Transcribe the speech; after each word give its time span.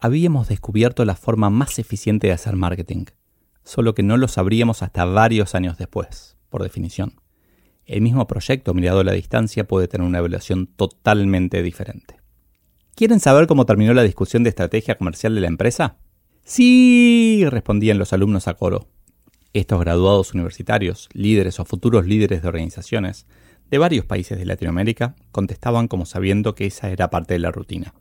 Habíamos 0.00 0.48
descubierto 0.48 1.04
la 1.04 1.16
forma 1.16 1.50
más 1.50 1.80
eficiente 1.80 2.28
de 2.28 2.32
hacer 2.32 2.54
marketing, 2.54 3.06
solo 3.64 3.94
que 3.94 4.04
no 4.04 4.16
lo 4.16 4.28
sabríamos 4.28 4.82
hasta 4.84 5.04
varios 5.04 5.56
años 5.56 5.76
después, 5.76 6.36
por 6.50 6.62
definición. 6.62 7.20
El 7.84 8.02
mismo 8.02 8.28
proyecto 8.28 8.74
mirado 8.74 9.00
a 9.00 9.04
la 9.04 9.12
distancia 9.12 9.66
puede 9.66 9.88
tener 9.88 10.06
una 10.06 10.18
evaluación 10.18 10.68
totalmente 10.68 11.64
diferente. 11.64 12.14
¿Quieren 12.94 13.18
saber 13.18 13.48
cómo 13.48 13.66
terminó 13.66 13.92
la 13.92 14.04
discusión 14.04 14.44
de 14.44 14.50
estrategia 14.50 14.96
comercial 14.96 15.34
de 15.34 15.40
la 15.40 15.48
empresa? 15.48 15.96
Sí, 16.44 17.44
respondían 17.48 17.98
los 17.98 18.12
alumnos 18.12 18.46
a 18.46 18.54
coro. 18.54 18.86
Estos 19.52 19.80
graduados 19.80 20.32
universitarios, 20.32 21.08
líderes 21.12 21.58
o 21.58 21.64
futuros 21.64 22.06
líderes 22.06 22.42
de 22.42 22.48
organizaciones 22.48 23.26
de 23.68 23.78
varios 23.78 24.04
países 24.04 24.38
de 24.38 24.46
Latinoamérica 24.46 25.16
contestaban 25.32 25.88
como 25.88 26.06
sabiendo 26.06 26.54
que 26.54 26.66
esa 26.66 26.88
era 26.90 27.10
parte 27.10 27.34
de 27.34 27.40
la 27.40 27.50
rutina. 27.50 27.94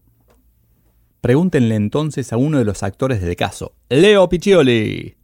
Pregúntenle 1.22 1.76
entonces 1.76 2.32
a 2.32 2.38
uno 2.38 2.60
de 2.60 2.66
los 2.66 2.84
actores 2.84 3.22
del 3.22 3.36
caso, 3.36 3.73
Leo 3.90 4.30
Piccioli. 4.30 5.16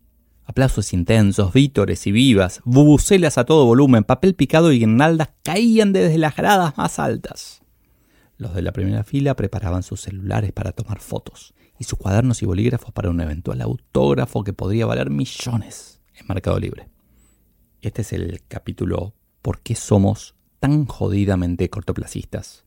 Aplausos 0.45 0.91
intensos, 0.91 1.53
vítores 1.53 2.05
y 2.07 2.11
vivas, 2.11 2.61
bubucelas 2.65 3.37
a 3.37 3.45
todo 3.45 3.65
volumen, 3.65 4.03
papel 4.03 4.35
picado 4.35 4.71
y 4.71 4.79
guirnaldas 4.79 5.29
caían 5.43 5.93
desde 5.93 6.17
las 6.17 6.35
gradas 6.35 6.77
más 6.77 6.99
altas. 6.99 7.61
Los 8.37 8.53
de 8.53 8.61
la 8.61 8.73
primera 8.73 9.03
fila 9.03 9.35
preparaban 9.35 9.83
sus 9.83 10.01
celulares 10.01 10.51
para 10.51 10.73
tomar 10.73 10.99
fotos 10.99 11.53
y 11.79 11.85
sus 11.85 11.97
cuadernos 11.97 12.41
y 12.41 12.45
bolígrafos 12.45 12.91
para 12.91 13.09
un 13.09 13.21
eventual 13.21 13.61
autógrafo 13.61 14.43
que 14.43 14.53
podría 14.53 14.85
valer 14.85 15.09
millones 15.09 16.01
en 16.15 16.27
Mercado 16.27 16.59
Libre. 16.59 16.89
Este 17.81 18.01
es 18.01 18.11
el 18.13 18.41
capítulo 18.47 19.13
¿Por 19.41 19.61
qué 19.61 19.75
somos 19.75 20.35
tan 20.59 20.85
jodidamente 20.85 21.69
cortoplacistas? 21.69 22.65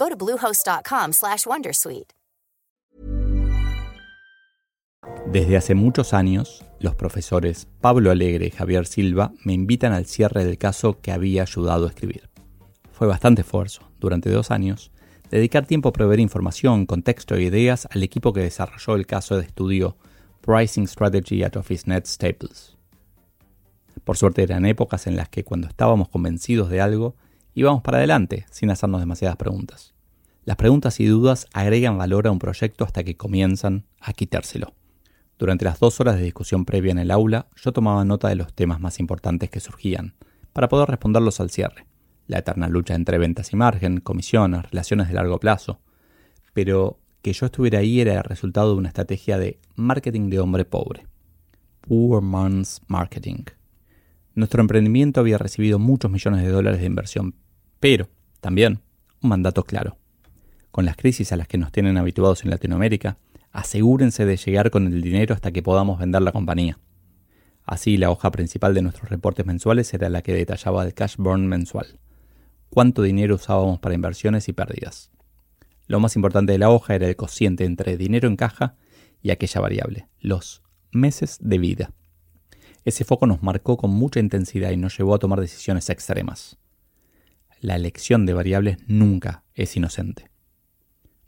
Go 0.00 0.08
to 0.08 0.16
bluehost.com/wondersuite. 0.16 2.14
Desde 5.26 5.56
hace 5.58 5.74
muchos 5.74 6.14
años, 6.14 6.64
los 6.80 6.94
profesores 6.94 7.68
Pablo 7.82 8.10
Alegre 8.10 8.46
y 8.46 8.50
Javier 8.50 8.86
Silva 8.86 9.32
me 9.44 9.52
invitan 9.52 9.92
al 9.92 10.06
cierre 10.06 10.44
del 10.46 10.56
caso 10.56 11.00
que 11.00 11.12
había 11.12 11.42
ayudado 11.42 11.84
a 11.84 11.90
escribir. 11.90 12.30
Fue 12.92 13.06
bastante 13.06 13.42
esfuerzo, 13.42 13.82
durante 14.00 14.30
dos 14.30 14.50
años, 14.50 14.90
dedicar 15.30 15.66
tiempo 15.66 15.90
a 15.90 15.92
proveer 15.92 16.20
información, 16.20 16.86
contexto 16.86 17.34
e 17.34 17.42
ideas 17.42 17.86
al 17.90 18.02
equipo 18.02 18.32
que 18.32 18.40
desarrolló 18.40 18.96
el 18.96 19.06
caso 19.06 19.36
de 19.36 19.44
estudio 19.44 19.98
Pricing 20.40 20.88
Strategy 20.88 21.44
at 21.44 21.56
OfficeNet 21.56 22.06
Staples. 22.06 22.76
Por 24.04 24.16
suerte 24.16 24.42
eran 24.42 24.64
épocas 24.64 25.06
en 25.06 25.16
las 25.16 25.28
que 25.28 25.44
cuando 25.44 25.68
estábamos 25.68 26.08
convencidos 26.08 26.70
de 26.70 26.80
algo, 26.80 27.16
íbamos 27.54 27.82
para 27.82 27.98
adelante 27.98 28.46
sin 28.50 28.70
hacernos 28.70 29.00
demasiadas 29.00 29.36
preguntas. 29.36 29.94
Las 30.44 30.56
preguntas 30.56 31.00
y 31.00 31.06
dudas 31.06 31.46
agregan 31.52 31.98
valor 31.98 32.26
a 32.26 32.30
un 32.30 32.38
proyecto 32.38 32.84
hasta 32.84 33.04
que 33.04 33.16
comienzan 33.16 33.84
a 34.00 34.12
quitárselo. 34.12 34.74
Durante 35.38 35.64
las 35.64 35.80
dos 35.80 36.00
horas 36.00 36.16
de 36.16 36.24
discusión 36.24 36.64
previa 36.64 36.92
en 36.92 36.98
el 36.98 37.10
aula, 37.10 37.46
yo 37.56 37.72
tomaba 37.72 38.04
nota 38.04 38.28
de 38.28 38.34
los 38.34 38.52
temas 38.52 38.80
más 38.80 39.00
importantes 39.00 39.48
que 39.48 39.60
surgían, 39.60 40.14
para 40.52 40.68
poder 40.68 40.88
responderlos 40.88 41.40
al 41.40 41.50
cierre. 41.50 41.86
La 42.26 42.38
eterna 42.38 42.68
lucha 42.68 42.94
entre 42.94 43.18
ventas 43.18 43.52
y 43.52 43.56
margen, 43.56 44.00
comisiones, 44.00 44.70
relaciones 44.70 45.08
de 45.08 45.14
largo 45.14 45.40
plazo. 45.40 45.80
Pero 46.52 46.98
que 47.22 47.32
yo 47.32 47.46
estuviera 47.46 47.78
ahí 47.78 48.00
era 48.00 48.14
el 48.14 48.24
resultado 48.24 48.72
de 48.72 48.78
una 48.78 48.88
estrategia 48.88 49.38
de 49.38 49.58
marketing 49.76 50.30
de 50.30 50.40
hombre 50.40 50.64
pobre. 50.64 51.06
Poor 51.80 52.22
Man's 52.22 52.80
Marketing. 52.86 53.44
Nuestro 54.40 54.62
emprendimiento 54.62 55.20
había 55.20 55.36
recibido 55.36 55.78
muchos 55.78 56.10
millones 56.10 56.42
de 56.42 56.48
dólares 56.48 56.80
de 56.80 56.86
inversión, 56.86 57.34
pero 57.78 58.08
también 58.40 58.80
un 59.20 59.28
mandato 59.28 59.64
claro. 59.64 59.98
Con 60.70 60.86
las 60.86 60.96
crisis 60.96 61.30
a 61.32 61.36
las 61.36 61.46
que 61.46 61.58
nos 61.58 61.70
tienen 61.72 61.98
habituados 61.98 62.42
en 62.42 62.48
Latinoamérica, 62.48 63.18
asegúrense 63.52 64.24
de 64.24 64.38
llegar 64.38 64.70
con 64.70 64.86
el 64.86 65.02
dinero 65.02 65.34
hasta 65.34 65.52
que 65.52 65.62
podamos 65.62 65.98
vender 65.98 66.22
la 66.22 66.32
compañía. 66.32 66.78
Así, 67.64 67.98
la 67.98 68.10
hoja 68.10 68.30
principal 68.30 68.72
de 68.72 68.80
nuestros 68.80 69.10
reportes 69.10 69.44
mensuales 69.44 69.92
era 69.92 70.08
la 70.08 70.22
que 70.22 70.32
detallaba 70.32 70.86
el 70.86 70.94
cash 70.94 71.16
burn 71.18 71.46
mensual. 71.46 71.98
Cuánto 72.70 73.02
dinero 73.02 73.34
usábamos 73.34 73.78
para 73.78 73.94
inversiones 73.94 74.48
y 74.48 74.54
pérdidas. 74.54 75.10
Lo 75.86 76.00
más 76.00 76.16
importante 76.16 76.52
de 76.52 76.58
la 76.58 76.70
hoja 76.70 76.94
era 76.94 77.06
el 77.06 77.16
cociente 77.16 77.66
entre 77.66 77.98
dinero 77.98 78.26
en 78.26 78.36
caja 78.36 78.76
y 79.20 79.32
aquella 79.32 79.60
variable, 79.60 80.08
los 80.18 80.62
meses 80.92 81.36
de 81.42 81.58
vida. 81.58 81.92
Ese 82.84 83.04
foco 83.04 83.26
nos 83.26 83.42
marcó 83.42 83.76
con 83.76 83.90
mucha 83.90 84.20
intensidad 84.20 84.70
y 84.70 84.76
nos 84.76 84.96
llevó 84.96 85.14
a 85.14 85.18
tomar 85.18 85.40
decisiones 85.40 85.90
extremas. 85.90 86.58
La 87.60 87.76
elección 87.76 88.24
de 88.24 88.32
variables 88.32 88.78
nunca 88.86 89.44
es 89.54 89.76
inocente. 89.76 90.30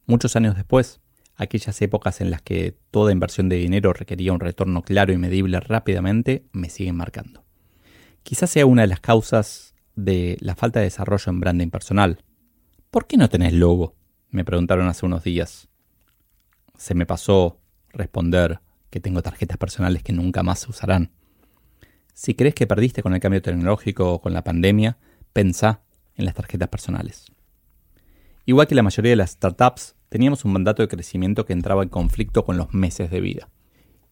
Muchos 0.06 0.34
años 0.34 0.56
después, 0.56 1.00
aquellas 1.36 1.80
épocas 1.82 2.20
en 2.20 2.30
las 2.30 2.42
que 2.42 2.76
toda 2.90 3.12
inversión 3.12 3.48
de 3.48 3.56
dinero 3.56 3.92
requería 3.92 4.32
un 4.32 4.40
retorno 4.40 4.82
claro 4.82 5.12
y 5.12 5.18
medible 5.18 5.60
rápidamente, 5.60 6.46
me 6.52 6.70
siguen 6.70 6.96
marcando. 6.96 7.44
Quizás 8.22 8.50
sea 8.50 8.66
una 8.66 8.82
de 8.82 8.88
las 8.88 9.00
causas 9.00 9.74
de 9.94 10.38
la 10.40 10.54
falta 10.54 10.80
de 10.80 10.86
desarrollo 10.86 11.30
en 11.30 11.40
branding 11.40 11.70
personal. 11.70 12.24
¿Por 12.90 13.06
qué 13.06 13.16
no 13.16 13.28
tenés 13.28 13.52
logo? 13.52 13.94
Me 14.30 14.44
preguntaron 14.44 14.88
hace 14.88 15.04
unos 15.04 15.24
días. 15.24 15.68
Se 16.78 16.94
me 16.94 17.04
pasó 17.04 17.60
responder 17.90 18.60
que 18.90 19.00
tengo 19.00 19.22
tarjetas 19.22 19.58
personales 19.58 20.02
que 20.02 20.12
nunca 20.12 20.42
más 20.42 20.60
se 20.60 20.70
usarán. 20.70 21.12
Si 22.22 22.36
crees 22.36 22.54
que 22.54 22.68
perdiste 22.68 23.02
con 23.02 23.14
el 23.14 23.18
cambio 23.18 23.42
tecnológico 23.42 24.12
o 24.12 24.20
con 24.20 24.32
la 24.32 24.44
pandemia, 24.44 24.96
pensá 25.32 25.82
en 26.14 26.24
las 26.24 26.36
tarjetas 26.36 26.68
personales. 26.68 27.32
Igual 28.46 28.68
que 28.68 28.76
la 28.76 28.84
mayoría 28.84 29.10
de 29.10 29.16
las 29.16 29.32
startups, 29.32 29.96
teníamos 30.08 30.44
un 30.44 30.52
mandato 30.52 30.82
de 30.82 30.88
crecimiento 30.88 31.44
que 31.44 31.52
entraba 31.52 31.82
en 31.82 31.88
conflicto 31.88 32.44
con 32.44 32.56
los 32.56 32.72
meses 32.72 33.10
de 33.10 33.20
vida. 33.20 33.48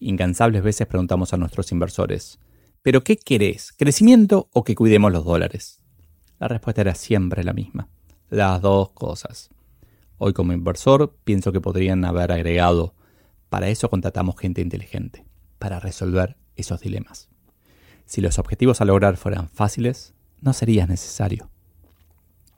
Incansables 0.00 0.64
veces 0.64 0.88
preguntamos 0.88 1.32
a 1.32 1.36
nuestros 1.36 1.70
inversores, 1.70 2.40
¿pero 2.82 3.04
qué 3.04 3.16
querés? 3.16 3.72
¿Crecimiento 3.78 4.48
o 4.52 4.64
que 4.64 4.74
cuidemos 4.74 5.12
los 5.12 5.24
dólares? 5.24 5.80
La 6.40 6.48
respuesta 6.48 6.80
era 6.80 6.96
siempre 6.96 7.44
la 7.44 7.52
misma, 7.52 7.90
las 8.28 8.60
dos 8.60 8.90
cosas. 8.90 9.50
Hoy 10.18 10.32
como 10.32 10.52
inversor 10.52 11.14
pienso 11.22 11.52
que 11.52 11.60
podrían 11.60 12.04
haber 12.04 12.32
agregado, 12.32 12.92
para 13.50 13.68
eso 13.68 13.88
contratamos 13.88 14.36
gente 14.36 14.62
inteligente, 14.62 15.24
para 15.60 15.78
resolver 15.78 16.36
esos 16.56 16.80
dilemas. 16.80 17.30
Si 18.10 18.20
los 18.20 18.40
objetivos 18.40 18.80
a 18.80 18.84
lograr 18.84 19.16
fueran 19.16 19.48
fáciles, 19.48 20.14
no 20.40 20.52
sería 20.52 20.84
necesario. 20.84 21.48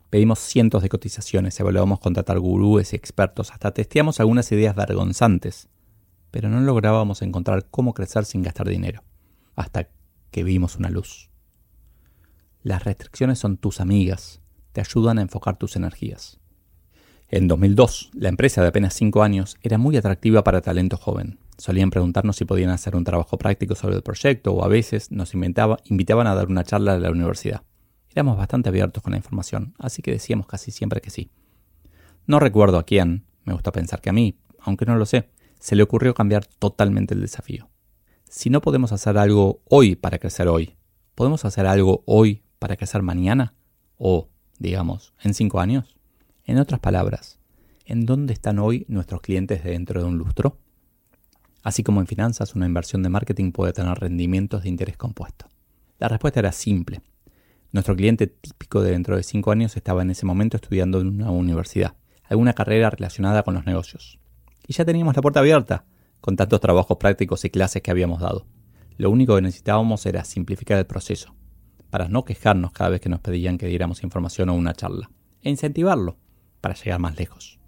Pedimos 0.08 0.38
cientos 0.38 0.82
de 0.82 0.88
cotizaciones, 0.88 1.60
evaluamos 1.60 2.00
contratar 2.00 2.38
gurúes 2.38 2.94
y 2.94 2.96
expertos, 2.96 3.50
hasta 3.50 3.74
testeamos 3.74 4.18
algunas 4.18 4.50
ideas 4.50 4.74
vergonzantes, 4.74 5.68
pero 6.30 6.48
no 6.48 6.58
lográbamos 6.62 7.20
encontrar 7.20 7.66
cómo 7.70 7.92
crecer 7.92 8.24
sin 8.24 8.42
gastar 8.42 8.66
dinero, 8.66 9.04
hasta 9.54 9.90
que 10.30 10.42
vimos 10.42 10.76
una 10.76 10.88
luz. 10.88 11.28
Las 12.62 12.84
restricciones 12.84 13.38
son 13.38 13.58
tus 13.58 13.82
amigas, 13.82 14.40
te 14.72 14.80
ayudan 14.80 15.18
a 15.18 15.22
enfocar 15.22 15.58
tus 15.58 15.76
energías. 15.76 16.40
En 17.28 17.46
2002, 17.46 18.12
la 18.14 18.30
empresa 18.30 18.62
de 18.62 18.68
apenas 18.68 18.94
5 18.94 19.22
años 19.22 19.58
era 19.60 19.76
muy 19.76 19.98
atractiva 19.98 20.44
para 20.44 20.62
talento 20.62 20.96
joven. 20.96 21.38
Solían 21.62 21.90
preguntarnos 21.90 22.34
si 22.34 22.44
podían 22.44 22.70
hacer 22.70 22.96
un 22.96 23.04
trabajo 23.04 23.38
práctico 23.38 23.76
sobre 23.76 23.94
el 23.94 24.02
proyecto 24.02 24.52
o 24.52 24.64
a 24.64 24.68
veces 24.68 25.12
nos 25.12 25.32
invitaban 25.32 26.26
a 26.26 26.34
dar 26.34 26.48
una 26.48 26.64
charla 26.64 26.96
en 26.96 27.02
la 27.02 27.12
universidad. 27.12 27.62
Éramos 28.10 28.36
bastante 28.36 28.68
abiertos 28.68 29.00
con 29.00 29.12
la 29.12 29.18
información, 29.18 29.72
así 29.78 30.02
que 30.02 30.10
decíamos 30.10 30.48
casi 30.48 30.72
siempre 30.72 31.00
que 31.00 31.10
sí. 31.10 31.30
No 32.26 32.40
recuerdo 32.40 32.78
a 32.78 32.82
quién, 32.82 33.26
me 33.44 33.52
gusta 33.52 33.70
pensar 33.70 34.00
que 34.00 34.10
a 34.10 34.12
mí, 34.12 34.40
aunque 34.58 34.86
no 34.86 34.96
lo 34.96 35.06
sé, 35.06 35.30
se 35.60 35.76
le 35.76 35.84
ocurrió 35.84 36.14
cambiar 36.14 36.46
totalmente 36.46 37.14
el 37.14 37.20
desafío. 37.20 37.68
Si 38.28 38.50
no 38.50 38.60
podemos 38.60 38.90
hacer 38.90 39.16
algo 39.16 39.62
hoy 39.68 39.94
para 39.94 40.18
crecer 40.18 40.48
hoy, 40.48 40.74
¿podemos 41.14 41.44
hacer 41.44 41.66
algo 41.66 42.02
hoy 42.06 42.42
para 42.58 42.74
crecer 42.74 43.02
mañana? 43.02 43.54
O, 43.98 44.30
digamos, 44.58 45.14
en 45.22 45.32
cinco 45.32 45.60
años. 45.60 45.96
En 46.44 46.58
otras 46.58 46.80
palabras, 46.80 47.38
¿en 47.84 48.04
dónde 48.04 48.32
están 48.32 48.58
hoy 48.58 48.84
nuestros 48.88 49.20
clientes 49.20 49.62
dentro 49.62 50.02
de 50.02 50.08
un 50.08 50.18
lustro? 50.18 50.58
Así 51.62 51.82
como 51.82 52.00
en 52.00 52.06
finanzas, 52.06 52.54
una 52.54 52.66
inversión 52.66 53.02
de 53.02 53.08
marketing 53.08 53.52
puede 53.52 53.72
tener 53.72 53.98
rendimientos 53.98 54.64
de 54.64 54.68
interés 54.68 54.96
compuesto. 54.96 55.46
La 55.98 56.08
respuesta 56.08 56.40
era 56.40 56.52
simple. 56.52 57.00
Nuestro 57.70 57.94
cliente 57.94 58.26
típico 58.26 58.82
de 58.82 58.90
dentro 58.90 59.16
de 59.16 59.22
cinco 59.22 59.52
años 59.52 59.76
estaba 59.76 60.02
en 60.02 60.10
ese 60.10 60.26
momento 60.26 60.56
estudiando 60.56 61.00
en 61.00 61.08
una 61.08 61.30
universidad, 61.30 61.94
alguna 62.24 62.52
carrera 62.52 62.90
relacionada 62.90 63.44
con 63.44 63.54
los 63.54 63.64
negocios. 63.64 64.18
Y 64.66 64.72
ya 64.72 64.84
teníamos 64.84 65.14
la 65.14 65.22
puerta 65.22 65.40
abierta, 65.40 65.84
con 66.20 66.36
tantos 66.36 66.60
trabajos 66.60 66.96
prácticos 66.98 67.44
y 67.44 67.50
clases 67.50 67.82
que 67.82 67.90
habíamos 67.90 68.20
dado. 68.20 68.46
Lo 68.96 69.10
único 69.10 69.36
que 69.36 69.42
necesitábamos 69.42 70.04
era 70.06 70.24
simplificar 70.24 70.78
el 70.78 70.86
proceso, 70.86 71.34
para 71.90 72.08
no 72.08 72.24
quejarnos 72.24 72.72
cada 72.72 72.90
vez 72.90 73.00
que 73.00 73.08
nos 73.08 73.20
pedían 73.20 73.58
que 73.58 73.66
diéramos 73.66 74.02
información 74.02 74.48
o 74.48 74.54
una 74.54 74.74
charla, 74.74 75.10
e 75.42 75.50
incentivarlo 75.50 76.16
para 76.60 76.74
llegar 76.74 76.98
más 76.98 77.16
lejos. 77.16 77.61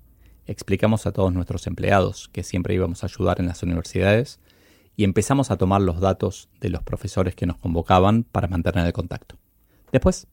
Explicamos 0.46 1.06
a 1.06 1.12
todos 1.12 1.32
nuestros 1.32 1.67
empleados 1.67 2.29
que 2.29 2.43
siempre 2.43 2.75
íbamos 2.75 3.02
a 3.02 3.06
ayudar 3.06 3.41
en 3.41 3.46
las 3.46 3.62
universidades 3.62 4.41
y 4.94 5.05
empezamos 5.05 5.50
a 5.50 5.56
tomar 5.56 5.81
los 5.81 6.00
datos 6.00 6.50
de 6.61 6.69
los 6.69 6.82
profesores 6.82 7.35
que 7.35 7.46
nos 7.46 7.56
convocaban 7.56 8.25
para 8.25 8.49
mantener 8.49 8.87
el 8.87 8.93
contacto. 8.93 9.38
Después, 9.91 10.26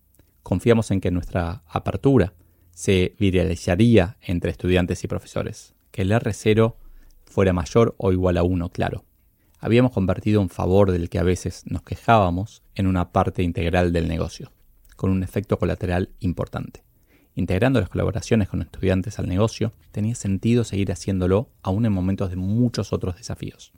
confiamos 0.44 0.92
en 0.92 1.00
que 1.00 1.12
nuestra 1.12 1.64
apertura 1.68 2.34
se 2.72 3.16
viralizaría 3.20 4.18
entre 4.22 4.52
estudiantes 4.52 5.04
y 5.04 5.08
profesores, 5.08 5.76
que 5.92 6.02
el 6.02 6.12
R0 6.12 6.76
fuera 7.26 7.54
mayor 7.54 7.96
o 7.98 8.12
igual 8.12 8.38
a 8.38 8.44
1, 8.44 8.70
claro. 8.70 9.06
Habíamos 9.60 9.92
convertido 9.92 10.42
un 10.42 10.50
favor 10.50 10.92
del 10.92 11.10
que 11.10 11.20
a 11.20 11.24
veces 11.24 11.64
nos 11.66 11.84
quejábamos 11.84 12.64
en 12.76 12.88
una 12.88 13.12
parte 13.12 13.44
integral 13.44 13.94
del 13.94 14.08
negocio, 14.08 14.52
con 14.96 15.10
un 15.10 15.24
efecto 15.24 15.58
colateral 15.58 16.10
importante. 16.20 16.84
Integrando 17.36 17.80
las 17.80 17.90
colaboraciones 17.90 18.50
con 18.50 18.62
estudiantes 18.62 19.18
al 19.18 19.30
negocio, 19.30 19.72
tenía 19.92 20.16
sentido 20.16 20.64
seguir 20.64 20.92
haciéndolo 20.92 21.50
aún 21.62 21.86
en 21.86 21.94
momentos 21.94 22.30
de 22.30 22.36
muchos 22.36 22.92
otros 22.92 23.16
desafíos. 23.16 23.72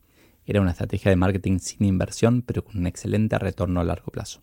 Era 0.46 0.60
una 0.60 0.72
estrategia 0.72 1.10
de 1.10 1.16
marketing 1.16 1.60
sin 1.60 1.86
inversión, 1.86 2.42
pero 2.42 2.64
con 2.64 2.78
un 2.78 2.88
excelente 2.88 3.38
retorno 3.38 3.80
a 3.80 3.84
largo 3.84 4.12
plazo. 4.12 4.42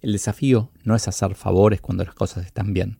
El 0.00 0.12
desafío 0.12 0.70
no 0.82 0.96
es 0.96 1.06
hacer 1.06 1.36
favores 1.36 1.80
cuando 1.80 2.04
las 2.04 2.14
cosas 2.14 2.44
están 2.44 2.74
bien, 2.74 2.98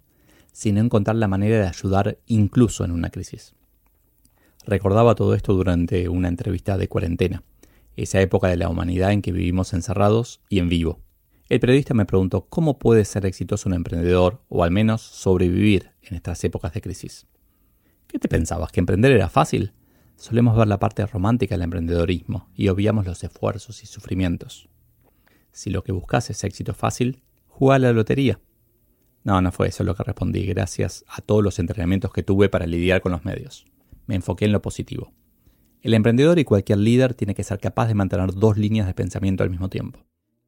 sino 0.53 0.81
encontrar 0.81 1.17
la 1.17 1.29
manera 1.29 1.59
de 1.59 1.67
ayudar 1.67 2.19
incluso 2.27 2.85
en 2.85 2.93
una 2.93 3.11
crisis. 3.11 3.55
Recordaba 4.65 5.17
todo 5.17 5.35
esto 5.35 5.55
durante 5.55 6.09
una 6.09 6.29
entrevista 6.29 6.79
de 6.79 6.87
cuarentena, 6.87 7.43
esa 7.97 8.21
época 8.21 8.47
de 8.47 8.57
la 8.57 8.69
humanidad 8.69 9.13
en 9.13 9.21
que 9.21 9.33
vivimos 9.33 9.73
encerrados 9.73 10.41
y 10.49 10.61
en 10.61 10.69
vivo. 10.69 11.01
El 11.49 11.61
periodista 11.61 11.93
me 11.95 12.07
preguntó 12.07 12.47
cómo 12.49 12.79
puede 12.79 13.05
ser 13.05 13.27
exitoso 13.27 13.69
un 13.69 13.75
emprendedor 13.75 14.43
o 14.49 14.65
al 14.65 14.71
menos 14.71 15.03
sobrevivir 15.03 15.91
en 16.03 16.15
estas 16.15 16.43
épocas 16.45 16.73
de 16.73 16.81
crisis. 16.81 17.27
¿Qué 18.07 18.19
te 18.19 18.29
pensabas? 18.29 18.73
¿Que 18.73 18.81
emprender 18.81 19.13
era 19.13 19.29
fácil? 19.29 19.73
Solemos 20.17 20.57
ver 20.57 20.69
la 20.69 20.79
parte 20.79 21.05
romántica 21.05 21.55
del 21.55 21.63
emprendedorismo 21.63 22.49
y 22.55 22.69
obviamos 22.69 23.07
los 23.07 23.25
esfuerzos 23.25 23.83
y 23.83 23.87
sufrimientos. 23.87 24.69
Si 25.51 25.71
lo 25.71 25.83
que 25.83 25.93
buscas 25.93 26.31
es 26.31 26.45
éxito 26.45 26.75
fácil, 26.75 27.23
juega 27.47 27.77
a 27.77 27.79
la 27.81 27.93
lotería. 27.93 28.41
No, 29.25 29.41
no 29.41 29.53
fue 29.53 29.69
eso 29.69 29.85
lo 29.85 29.95
que 29.95 30.03
respondí, 30.03 30.47
gracias 30.47 31.05
a 31.09 31.21
todos 31.21 31.43
los 31.43 31.59
entrenamientos 31.59 32.13
que 32.13 32.23
tuve 32.23 32.49
para 32.49 32.67
lidiar 32.67 33.03
con 33.03 33.13
los 33.13 33.25
medios. 33.25 33.67
Me 34.07 34.15
enfoqué 34.15 34.47
en 34.47 34.53
lo 34.53 34.63
positivo. 34.63 35.13
El 35.81 35.95
emprendedor 35.95 36.39
y 36.39 36.45
cualquier 36.45 36.79
líder 36.79 37.15
tiene 37.15 37.35
que 37.35 37.45
ser 37.45 37.59
capaz 37.59 37.89
de 37.89 37.95
mantener 37.95 38.33
dos 38.33 38.57
líneas 38.57 38.87
de 38.87 38.95
pensamiento 38.95 39.43
al 39.43 39.51
mismo 39.51 39.69
tiempo. 39.69 40.01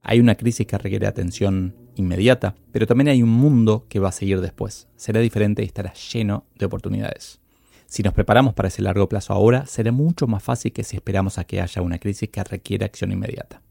Hay 0.06 0.20
una 0.20 0.34
crisis 0.34 0.66
que 0.66 0.76
requiere 0.76 1.06
atención 1.06 1.74
inmediata, 1.96 2.54
pero 2.72 2.86
también 2.86 3.08
hay 3.08 3.22
un 3.22 3.30
mundo 3.30 3.86
que 3.88 4.00
va 4.00 4.10
a 4.10 4.12
seguir 4.12 4.42
después. 4.42 4.86
Será 4.96 5.20
diferente 5.20 5.62
y 5.62 5.66
estará 5.66 5.94
lleno 5.94 6.44
de 6.56 6.66
oportunidades. 6.66 7.40
Si 7.86 8.02
nos 8.02 8.12
preparamos 8.12 8.52
para 8.52 8.68
ese 8.68 8.82
largo 8.82 9.08
plazo 9.08 9.32
ahora, 9.32 9.64
será 9.64 9.92
mucho 9.92 10.26
más 10.26 10.42
fácil 10.42 10.74
que 10.74 10.84
si 10.84 10.96
esperamos 10.96 11.38
a 11.38 11.44
que 11.44 11.62
haya 11.62 11.80
una 11.80 11.98
crisis 11.98 12.28
que 12.28 12.44
requiere 12.44 12.84
acción 12.84 13.12
inmediata. 13.12 13.62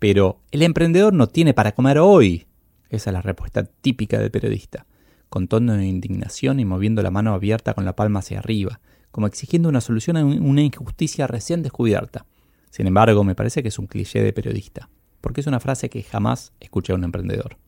Pero 0.00 0.40
el 0.50 0.62
emprendedor 0.62 1.12
no 1.12 1.28
tiene 1.28 1.54
para 1.54 1.72
comer 1.72 1.98
hoy. 1.98 2.48
Esa 2.88 3.10
es 3.10 3.14
la 3.14 3.22
respuesta 3.22 3.62
típica 3.62 4.18
del 4.18 4.32
periodista, 4.32 4.86
con 5.28 5.46
tono 5.46 5.74
de 5.74 5.86
indignación 5.86 6.58
y 6.58 6.64
moviendo 6.64 7.00
la 7.00 7.12
mano 7.12 7.32
abierta 7.32 7.74
con 7.74 7.84
la 7.84 7.94
palma 7.94 8.18
hacia 8.18 8.40
arriba, 8.40 8.80
como 9.12 9.28
exigiendo 9.28 9.68
una 9.68 9.80
solución 9.80 10.16
a 10.16 10.24
una 10.24 10.62
injusticia 10.62 11.28
recién 11.28 11.62
descubierta. 11.62 12.26
Sin 12.70 12.88
embargo, 12.88 13.22
me 13.22 13.36
parece 13.36 13.62
que 13.62 13.68
es 13.68 13.78
un 13.78 13.86
cliché 13.86 14.20
de 14.20 14.32
periodista, 14.32 14.88
porque 15.20 15.40
es 15.40 15.46
una 15.46 15.60
frase 15.60 15.90
que 15.90 16.02
jamás 16.02 16.52
escuché 16.60 16.92
a 16.92 16.96
un 16.96 17.04
emprendedor. 17.04 17.58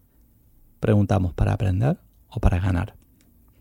Preguntamos, 0.80 1.35
¿para 1.35 1.52
aprender 1.52 1.99
o 2.28 2.40
para 2.40 2.59
ganar? 2.59 2.97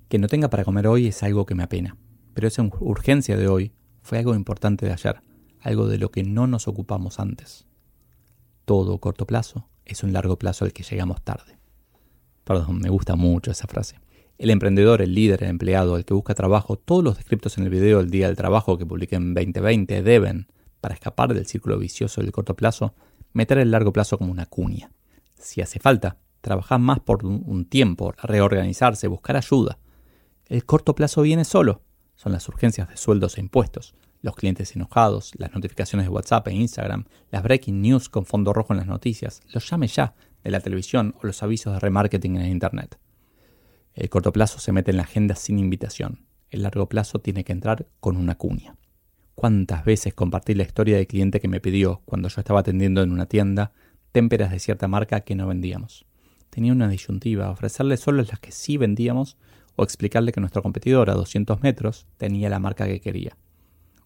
Que 0.09 0.19
no 0.19 0.27
tenga 0.27 0.49
para 0.49 0.63
comer 0.63 0.87
hoy 0.87 1.07
es 1.07 1.23
algo 1.23 1.45
que 1.45 1.55
me 1.55 1.63
apena, 1.63 1.97
pero 2.33 2.47
esa 2.47 2.63
urgencia 2.79 3.37
de 3.37 3.47
hoy 3.47 3.73
fue 4.01 4.17
algo 4.17 4.35
importante 4.35 4.85
de 4.85 4.93
ayer, 4.93 5.21
algo 5.59 5.87
de 5.87 5.97
lo 5.97 6.11
que 6.11 6.23
no 6.23 6.47
nos 6.47 6.67
ocupamos 6.67 7.19
antes 7.19 7.67
todo 8.71 8.99
corto 8.99 9.27
plazo 9.27 9.67
es 9.83 10.01
un 10.01 10.13
largo 10.13 10.37
plazo 10.37 10.63
al 10.63 10.71
que 10.71 10.83
llegamos 10.83 11.21
tarde. 11.21 11.57
Perdón, 12.45 12.79
me 12.79 12.89
gusta 12.89 13.17
mucho 13.17 13.51
esa 13.51 13.67
frase. 13.67 13.99
El 14.37 14.49
emprendedor, 14.49 15.01
el 15.01 15.13
líder, 15.13 15.43
el 15.43 15.49
empleado, 15.49 15.97
el 15.97 16.05
que 16.05 16.13
busca 16.13 16.33
trabajo, 16.35 16.77
todos 16.77 17.03
los 17.03 17.17
descriptos 17.17 17.57
en 17.57 17.65
el 17.65 17.69
video 17.69 17.97
del 17.97 18.09
día 18.09 18.27
del 18.27 18.37
trabajo 18.37 18.77
que 18.77 18.85
publiqué 18.85 19.17
en 19.17 19.33
2020 19.33 20.01
deben, 20.03 20.47
para 20.79 20.93
escapar 20.93 21.33
del 21.33 21.45
círculo 21.45 21.77
vicioso 21.77 22.21
del 22.21 22.31
corto 22.31 22.55
plazo, 22.55 22.95
meter 23.33 23.57
el 23.57 23.71
largo 23.71 23.93
plazo 23.93 24.17
como 24.17 24.31
una 24.31 24.45
cuña. 24.45 24.91
Si 25.37 25.61
hace 25.61 25.79
falta, 25.79 26.17
trabajar 26.41 26.79
más 26.79 26.99
por 26.99 27.25
un 27.25 27.65
tiempo, 27.65 28.13
reorganizarse, 28.23 29.07
buscar 29.07 29.37
ayuda. 29.37 29.77
El 30.47 30.65
corto 30.65 30.95
plazo 30.95 31.21
viene 31.21 31.45
solo. 31.45 31.81
Son 32.15 32.31
las 32.31 32.47
urgencias 32.47 32.89
de 32.89 32.97
sueldos 32.97 33.37
e 33.37 33.41
impuestos, 33.41 33.95
los 34.21 34.35
clientes 34.35 34.75
enojados, 34.75 35.31
las 35.37 35.53
notificaciones 35.53 36.05
de 36.05 36.11
WhatsApp 36.11 36.47
e 36.47 36.53
Instagram, 36.53 37.05
las 37.31 37.43
breaking 37.43 37.81
news 37.81 38.09
con 38.09 38.25
fondo 38.25 38.53
rojo 38.53 38.73
en 38.73 38.77
las 38.77 38.87
noticias, 38.87 39.41
los 39.53 39.67
llame 39.69 39.87
ya 39.87 40.13
de 40.43 40.51
la 40.51 40.59
televisión 40.59 41.15
o 41.21 41.27
los 41.27 41.41
avisos 41.43 41.73
de 41.73 41.79
remarketing 41.79 42.37
en 42.37 42.51
Internet. 42.51 42.99
El 43.93 44.09
corto 44.09 44.31
plazo 44.31 44.59
se 44.59 44.71
mete 44.71 44.91
en 44.91 44.97
la 44.97 45.03
agenda 45.03 45.35
sin 45.35 45.59
invitación. 45.59 46.25
El 46.49 46.63
largo 46.63 46.87
plazo 46.87 47.19
tiene 47.19 47.43
que 47.43 47.51
entrar 47.51 47.87
con 47.99 48.17
una 48.17 48.35
cuña. 48.35 48.75
¿Cuántas 49.41 49.85
veces 49.85 50.13
compartí 50.13 50.53
la 50.53 50.61
historia 50.61 50.97
del 50.97 51.07
cliente 51.07 51.39
que 51.39 51.47
me 51.47 51.59
pidió, 51.59 52.03
cuando 52.05 52.29
yo 52.29 52.41
estaba 52.41 52.59
atendiendo 52.59 53.01
en 53.01 53.11
una 53.11 53.25
tienda, 53.25 53.71
témperas 54.11 54.51
de 54.51 54.59
cierta 54.59 54.87
marca 54.87 55.21
que 55.21 55.33
no 55.33 55.47
vendíamos? 55.47 56.05
Tenía 56.51 56.73
una 56.73 56.87
disyuntiva, 56.87 57.49
ofrecerle 57.49 57.97
solo 57.97 58.21
las 58.21 58.39
que 58.39 58.51
sí 58.51 58.77
vendíamos 58.77 59.37
o 59.75 59.83
explicarle 59.83 60.31
que 60.31 60.41
nuestro 60.41 60.61
competidor 60.61 61.09
a 61.09 61.15
200 61.15 61.63
metros 61.63 62.05
tenía 62.17 62.51
la 62.51 62.59
marca 62.59 62.85
que 62.85 63.01
quería. 63.01 63.35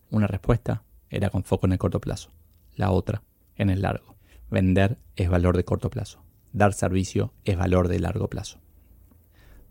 Una 0.10 0.26
respuesta 0.26 0.84
era 1.10 1.30
con 1.30 1.44
foco 1.44 1.66
en 1.66 1.74
el 1.74 1.80
corto 1.80 2.00
plazo, 2.00 2.32
la 2.74 2.92
otra 2.92 3.22
en 3.58 3.70
el 3.70 3.82
largo. 3.82 4.16
Vender 4.50 5.00
es 5.18 5.28
valor 5.28 5.58
de 5.58 5.66
corto 5.66 5.90
plazo, 5.90 6.24
dar 6.54 6.72
servicio 6.72 7.34
es 7.44 7.58
valor 7.58 7.90
de 7.90 8.00
largo 8.00 8.30
plazo. 8.30 8.62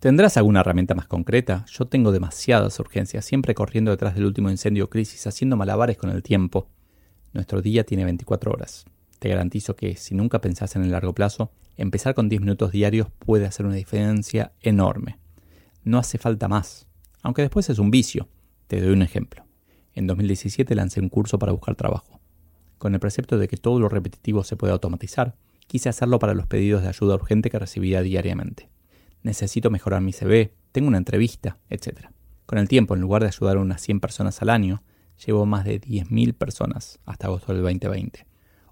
¿Tendrás 0.05 0.37
alguna 0.37 0.61
herramienta 0.61 0.95
más 0.95 1.07
concreta? 1.07 1.65
Yo 1.67 1.87
tengo 1.87 2.13
demasiadas 2.13 2.79
urgencias, 2.79 3.25
siempre 3.25 3.55
corriendo 3.55 3.91
detrás 3.91 4.15
del 4.15 4.27
último 4.27 4.51
incendio 4.51 4.85
o 4.85 4.91
crisis, 4.91 5.27
haciendo 5.27 5.57
malabares 5.57 5.97
con 5.97 6.11
el 6.11 6.23
tiempo. 6.23 6.69
Nuestro 7.33 7.63
día 7.63 7.85
tiene 7.85 8.05
24 8.05 8.53
horas. 8.53 8.85
Te 9.19 9.31
garantizo 9.31 9.77
que 9.77 9.97
si 9.97 10.15
nunca 10.15 10.43
pensás 10.43 10.77
en 10.77 10.83
el 10.83 10.91
largo 10.91 11.15
plazo, 11.15 11.53
empezar 11.79 12.15
con 12.15 12.29
10 12.29 12.43
minutos 12.43 12.71
diarios 12.71 13.09
puede 13.19 13.47
hacer 13.47 13.65
una 13.65 13.77
diferencia 13.77 14.53
enorme. 14.61 15.17
No 15.85 15.97
hace 15.97 16.19
falta 16.19 16.49
más, 16.49 16.87
aunque 17.23 17.41
después 17.41 17.71
es 17.71 17.79
un 17.79 17.91
vicio. 17.91 18.29
Te 18.67 18.83
doy 18.83 18.93
un 18.93 19.01
ejemplo. 19.01 19.47
En 19.95 20.07
2017 20.07 20.75
lancé 20.75 21.01
un 21.01 21.09
curso 21.09 21.39
para 21.39 21.53
buscar 21.53 21.77
trabajo. 21.77 22.21
Con 22.77 22.93
el 22.93 23.01
precepto 23.01 23.39
de 23.39 23.49
que 23.49 23.57
todo 23.57 23.81
lo 23.81 23.89
repetitivo 23.89 24.45
se 24.45 24.57
puede 24.57 24.75
automatizar, 24.75 25.35
quise 25.67 25.89
hacerlo 25.89 26.19
para 26.19 26.35
los 26.35 26.47
pedidos 26.47 26.83
de 26.83 26.89
ayuda 26.89 27.15
urgente 27.15 27.49
que 27.49 27.59
recibía 27.59 28.03
diariamente 28.03 28.74
necesito 29.25 29.71
mejorar 29.71 30.01
mi 30.01 30.13
CV, 30.13 30.55
tengo 30.71 30.87
una 30.87 30.99
entrevista, 30.99 31.59
etc. 31.69 32.11
Con 32.47 32.59
el 32.59 32.69
tiempo, 32.69 32.95
en 32.95 33.01
lugar 33.01 33.23
de 33.23 33.29
ayudar 33.29 33.57
a 33.57 33.61
unas 33.61 33.81
100 33.83 33.99
personas 33.99 34.41
al 34.43 34.51
año, 34.51 34.85
llevo 35.27 35.47
más 35.47 35.65
de 35.65 35.81
10.000 35.81 36.35
personas 36.35 37.01
hasta 37.05 37.27
agosto 37.27 37.53
del 37.53 37.63
2020. 37.63 38.27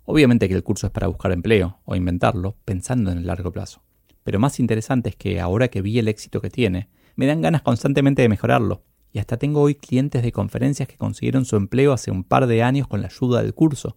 Obviamente 0.04 0.48
que 0.48 0.54
el 0.54 0.62
curso 0.62 0.86
es 0.86 0.92
para 0.92 1.06
buscar 1.06 1.32
empleo 1.32 1.78
o 1.84 1.96
inventarlo 1.96 2.56
pensando 2.64 3.10
en 3.10 3.18
el 3.18 3.26
largo 3.26 3.52
plazo. 3.52 3.82
Pero 4.24 4.38
más 4.38 4.60
interesante 4.60 5.10
es 5.10 5.16
que 5.16 5.40
ahora 5.40 5.68
que 5.68 5.82
vi 5.82 5.98
el 5.98 6.08
éxito 6.08 6.40
que 6.40 6.50
tiene, 6.50 6.88
me 7.16 7.26
dan 7.26 7.40
ganas 7.40 7.62
constantemente 7.62 8.22
de 8.22 8.28
mejorarlo. 8.28 8.82
Y 9.12 9.18
hasta 9.18 9.36
tengo 9.36 9.60
hoy 9.60 9.74
clientes 9.74 10.22
de 10.22 10.32
conferencias 10.32 10.88
que 10.88 10.96
consiguieron 10.96 11.44
su 11.44 11.56
empleo 11.56 11.92
hace 11.92 12.10
un 12.10 12.24
par 12.24 12.46
de 12.46 12.62
años 12.62 12.88
con 12.88 13.00
la 13.00 13.08
ayuda 13.08 13.42
del 13.42 13.54
curso. 13.54 13.96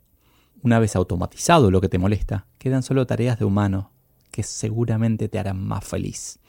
Una 0.61 0.79
vez 0.79 0.95
automatizado 0.95 1.71
lo 1.71 1.81
que 1.81 1.89
te 1.89 1.97
molesta, 1.97 2.47
quedan 2.57 2.83
solo 2.83 3.05
tareas 3.07 3.39
de 3.39 3.45
humano 3.45 3.91
que 4.31 4.43
seguramente 4.43 5.29
te 5.29 5.39
harán 5.39 5.65
más 5.65 5.85
feliz. 5.85 6.39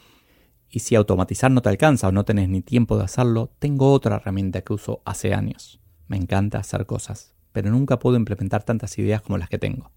Y 0.77 0.81
si 0.81 0.95
automatizar 0.95 1.51
no 1.51 1.63
te 1.63 1.71
alcanza 1.71 2.09
o 2.09 2.13
no 2.13 2.27
tenés 2.27 2.51
ni 2.51 2.61
tiempo 2.61 2.99
de 2.99 3.05
hacerlo, 3.05 3.51
tengo 3.59 3.93
otra 3.93 4.17
herramienta 4.17 4.61
que 4.61 4.75
uso 4.75 5.01
hace 5.07 5.33
años. 5.33 5.81
Me 6.07 6.19
encanta 6.19 6.59
hacer 6.59 6.85
cosas, 6.85 7.35
pero 7.53 7.71
nunca 7.71 7.99
puedo 7.99 8.19
implementar 8.19 8.63
tantas 8.63 8.99
ideas 8.99 9.23
como 9.23 9.39
las 9.39 9.49
que 9.49 9.57
tengo. 9.57 9.91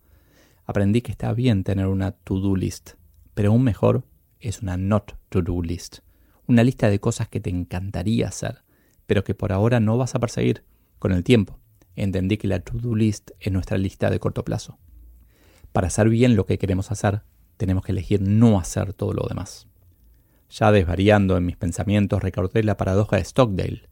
Aprendí 0.64 1.02
que 1.02 1.12
está 1.12 1.34
bien 1.34 1.66
tener 1.66 1.88
una 1.88 2.12
to-do 2.14 2.56
list, 2.56 2.92
pero 3.34 3.52
aún 3.52 3.66
mejor 3.66 4.06
es 4.40 4.62
una 4.62 4.78
not 4.78 5.18
to-do 5.28 5.62
list. 5.62 5.98
Una 6.48 6.64
lista 6.64 6.90
de 6.90 7.02
cosas 7.02 7.28
que 7.28 7.42
te 7.42 7.50
encantaría 7.50 8.30
hacer, 8.30 8.64
pero 9.06 9.26
que 9.26 9.36
por 9.36 9.52
ahora 9.52 9.82
no 9.82 9.98
vas 9.98 10.16
a 10.16 10.20
perseguir. 10.20 10.64
Con 10.98 11.12
el 11.12 11.26
tiempo, 11.26 11.60
entendí 11.98 12.38
que 12.38 12.48
la 12.48 12.62
to-do 12.62 12.96
list 12.96 13.32
es 13.42 13.52
nuestra 13.52 13.78
lista 13.78 14.10
de 14.10 14.22
corto 14.22 14.46
plazo. 14.46 14.80
Para 15.74 15.88
hacer 15.88 16.08
bien 16.08 16.38
lo 16.38 16.46
que 16.46 16.58
queremos 16.58 16.90
hacer, 16.90 17.24
tenemos 17.58 17.84
que 17.84 17.92
elegir 17.92 18.22
no 18.22 18.58
hacer 18.58 18.94
todo 18.94 19.12
lo 19.12 19.28
demás. 19.28 19.69
Ya 20.50 20.72
desvariando 20.72 21.38
en 21.38 21.46
mis 21.46 21.58
pensamientos, 21.58 22.24
recordé 22.24 22.64
la 22.64 22.76
paradoja 22.76 23.18
de 23.18 23.24
Stockdale, 23.24 23.84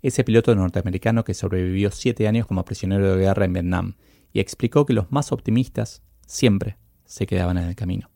ese 0.00 0.22
piloto 0.22 0.54
norteamericano 0.54 1.24
que 1.24 1.34
sobrevivió 1.34 1.90
siete 1.90 2.28
años 2.28 2.46
como 2.46 2.64
prisionero 2.64 3.12
de 3.12 3.24
guerra 3.24 3.46
en 3.46 3.52
Vietnam, 3.52 3.96
y 4.32 4.38
explicó 4.38 4.86
que 4.86 4.92
los 4.92 5.10
más 5.10 5.32
optimistas 5.32 6.02
siempre 6.26 6.78
se 7.04 7.26
quedaban 7.26 7.58
en 7.58 7.64
el 7.64 7.74
camino. 7.74 8.10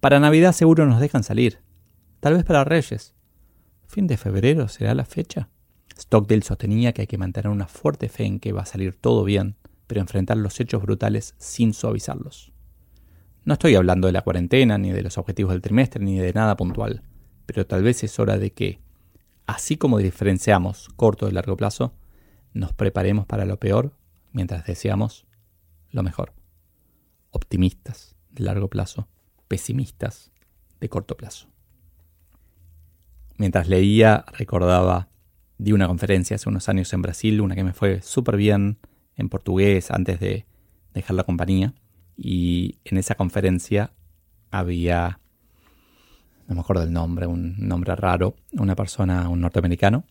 Para 0.00 0.20
Navidad 0.20 0.52
seguro 0.52 0.84
nos 0.86 1.00
dejan 1.00 1.24
salir, 1.24 1.60
tal 2.20 2.34
vez 2.34 2.44
para 2.44 2.64
Reyes. 2.64 3.14
¿Fin 3.86 4.06
de 4.06 4.18
febrero 4.18 4.68
será 4.68 4.94
la 4.94 5.06
fecha? 5.06 5.48
Stockdale 5.98 6.42
sostenía 6.42 6.92
que 6.92 7.02
hay 7.02 7.06
que 7.06 7.18
mantener 7.18 7.50
una 7.50 7.66
fuerte 7.66 8.10
fe 8.10 8.24
en 8.24 8.40
que 8.40 8.52
va 8.52 8.62
a 8.62 8.66
salir 8.66 8.94
todo 8.94 9.24
bien, 9.24 9.56
pero 9.86 10.02
enfrentar 10.02 10.36
los 10.36 10.60
hechos 10.60 10.82
brutales 10.82 11.34
sin 11.38 11.72
suavizarlos. 11.72 12.52
No 13.44 13.54
estoy 13.54 13.74
hablando 13.74 14.06
de 14.06 14.12
la 14.12 14.20
cuarentena, 14.20 14.76
ni 14.76 14.90
de 14.90 15.02
los 15.02 15.16
objetivos 15.16 15.52
del 15.52 15.62
trimestre, 15.62 16.04
ni 16.04 16.18
de 16.18 16.34
nada 16.34 16.54
puntual 16.54 17.02
pero 17.48 17.66
tal 17.66 17.82
vez 17.82 18.04
es 18.04 18.18
hora 18.18 18.36
de 18.36 18.52
que, 18.52 18.78
así 19.46 19.78
como 19.78 19.96
diferenciamos 19.96 20.90
corto 20.96 21.30
y 21.30 21.32
largo 21.32 21.56
plazo, 21.56 21.94
nos 22.52 22.74
preparemos 22.74 23.24
para 23.24 23.46
lo 23.46 23.58
peor 23.58 23.94
mientras 24.32 24.66
deseamos 24.66 25.26
lo 25.90 26.02
mejor. 26.02 26.34
Optimistas 27.30 28.16
de 28.32 28.44
largo 28.44 28.68
plazo, 28.68 29.08
pesimistas 29.48 30.30
de 30.78 30.90
corto 30.90 31.16
plazo. 31.16 31.48
Mientras 33.38 33.66
leía, 33.66 34.26
recordaba, 34.30 35.08
di 35.56 35.72
una 35.72 35.86
conferencia 35.88 36.34
hace 36.34 36.50
unos 36.50 36.68
años 36.68 36.92
en 36.92 37.00
Brasil, 37.00 37.40
una 37.40 37.54
que 37.54 37.64
me 37.64 37.72
fue 37.72 38.02
súper 38.02 38.36
bien 38.36 38.78
en 39.16 39.30
portugués 39.30 39.90
antes 39.90 40.20
de 40.20 40.44
dejar 40.92 41.16
la 41.16 41.24
compañía. 41.24 41.72
Y 42.14 42.76
en 42.84 42.98
esa 42.98 43.14
conferencia 43.14 43.94
había 44.50 45.20
no 46.48 46.54
me 46.54 46.60
acuerdo 46.62 46.82
del 46.82 46.92
nombre, 46.92 47.26
un 47.26 47.56
nombre 47.58 47.94
raro, 47.94 48.34
una 48.52 48.74
persona, 48.74 49.28
un 49.28 49.40
norteamericano, 49.42 50.04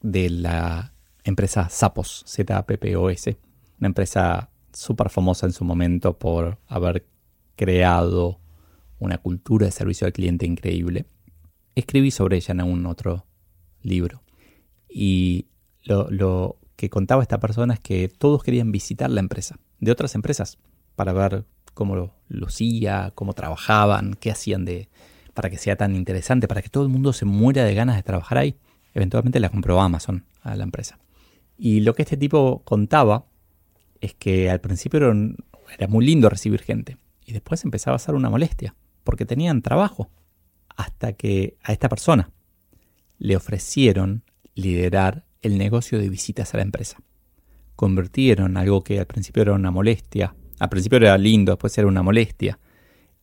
de 0.00 0.30
la 0.30 0.94
empresa 1.22 1.68
Zappos, 1.68 2.24
Z-A-P-P-O-S, 2.26 3.36
una 3.78 3.88
empresa 3.88 4.50
súper 4.72 5.10
famosa 5.10 5.44
en 5.44 5.52
su 5.52 5.64
momento 5.64 6.18
por 6.18 6.58
haber 6.66 7.06
creado 7.56 8.40
una 8.98 9.18
cultura 9.18 9.66
de 9.66 9.72
servicio 9.72 10.06
al 10.06 10.14
cliente 10.14 10.46
increíble. 10.46 11.04
Escribí 11.74 12.10
sobre 12.10 12.36
ella 12.36 12.52
en 12.52 12.62
un 12.62 12.86
otro 12.86 13.26
libro. 13.82 14.22
Y 14.88 15.48
lo, 15.82 16.10
lo 16.10 16.58
que 16.76 16.88
contaba 16.88 17.20
esta 17.20 17.38
persona 17.38 17.74
es 17.74 17.80
que 17.80 18.08
todos 18.08 18.42
querían 18.42 18.72
visitar 18.72 19.10
la 19.10 19.20
empresa, 19.20 19.58
de 19.80 19.92
otras 19.92 20.14
empresas, 20.14 20.56
para 20.94 21.12
ver 21.12 21.44
cómo 21.74 22.14
lucía, 22.28 23.12
cómo 23.14 23.34
trabajaban, 23.34 24.14
qué 24.14 24.30
hacían 24.30 24.64
de, 24.64 24.88
para 25.36 25.50
que 25.50 25.58
sea 25.58 25.76
tan 25.76 25.94
interesante, 25.94 26.48
para 26.48 26.62
que 26.62 26.70
todo 26.70 26.82
el 26.82 26.88
mundo 26.88 27.12
se 27.12 27.26
muera 27.26 27.62
de 27.62 27.74
ganas 27.74 27.96
de 27.96 28.02
trabajar 28.02 28.38
ahí. 28.38 28.56
Eventualmente 28.94 29.38
la 29.38 29.50
compró 29.50 29.78
Amazon 29.82 30.24
a 30.40 30.56
la 30.56 30.64
empresa. 30.64 30.98
Y 31.58 31.80
lo 31.80 31.92
que 31.92 32.02
este 32.02 32.16
tipo 32.16 32.62
contaba 32.64 33.26
es 34.00 34.14
que 34.14 34.48
al 34.48 34.62
principio 34.62 34.98
era, 34.98 35.88
muy 35.88 36.06
lindo 36.06 36.30
recibir 36.30 36.62
gente 36.62 36.96
y 37.26 37.34
después 37.34 37.62
empezaba 37.64 37.96
a 37.96 37.98
ser 37.98 38.14
una 38.14 38.30
molestia 38.30 38.74
porque 39.04 39.26
tenían 39.26 39.60
trabajo. 39.60 40.10
Hasta 40.74 41.12
que 41.12 41.58
a 41.62 41.72
esta 41.72 41.90
persona 41.90 42.30
le 43.18 43.36
ofrecieron 43.36 44.24
liderar 44.54 45.26
el 45.42 45.58
negocio 45.58 45.98
de 45.98 46.08
visitas 46.08 46.54
a 46.54 46.56
la 46.56 46.62
empresa. 46.62 46.96
Convirtieron 47.76 48.56
algo 48.56 48.82
que 48.82 48.98
al 49.00 49.06
principio 49.06 49.42
era 49.42 49.52
una 49.52 49.70
molestia, 49.70 50.34
al 50.58 50.70
principio 50.70 50.96
era 50.96 51.18
lindo, 51.18 51.52
después 51.52 51.76
era 51.76 51.88
una 51.88 52.02
molestia, 52.02 52.58